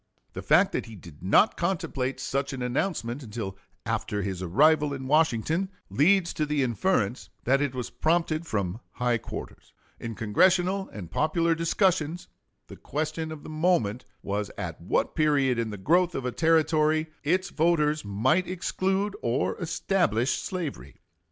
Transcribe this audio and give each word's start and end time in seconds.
The 0.33 0.41
fact 0.41 0.71
that 0.71 0.87
he 0.87 0.95
did 0.95 1.21
not 1.21 1.55
contemplate 1.55 2.19
such 2.19 2.53
an 2.53 2.63
announcement 2.63 3.21
until 3.21 3.55
after 3.85 4.23
his 4.23 4.41
arrival 4.41 4.95
in 4.95 5.05
Washington 5.05 5.69
leads 5.91 6.33
to 6.33 6.45
the 6.47 6.63
inference 6.63 7.29
that 7.43 7.61
it 7.61 7.75
was 7.75 7.91
prompted 7.91 8.47
from 8.47 8.79
high 8.93 9.19
quarters. 9.19 9.73
In 9.99 10.15
Congressional 10.15 10.89
and 10.89 11.11
popular 11.11 11.53
discussions 11.53 12.27
the 12.65 12.77
question 12.77 13.31
of 13.31 13.43
the 13.43 13.49
moment 13.51 14.03
was 14.23 14.49
at 14.57 14.81
what 14.81 15.13
period 15.13 15.59
in 15.59 15.69
the 15.69 15.77
growth 15.77 16.15
of 16.15 16.25
a 16.25 16.31
Territory 16.31 17.05
its 17.23 17.49
voters 17.51 18.03
might 18.03 18.47
exclude 18.47 19.15
or 19.21 19.55
establish 19.61 20.31
slavery. 20.31 20.95